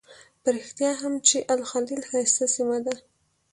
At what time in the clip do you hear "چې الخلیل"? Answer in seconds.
1.27-2.01